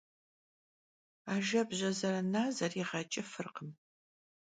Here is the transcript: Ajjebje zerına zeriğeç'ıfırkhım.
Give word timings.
Ajjebje 1.33 1.89
zerına 1.99 2.43
zeriğeç'ıfırkhım. 2.57 3.69